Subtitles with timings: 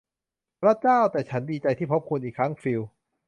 [0.61, 2.81] พระเจ้า แต่ฉันดีใจที่พบคุณอีกครั้ง ฟิล